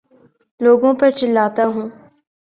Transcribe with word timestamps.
لوگوں 0.61 0.93
پر 0.93 1.09
چلاتا 1.11 1.65
ہوں 1.65 1.89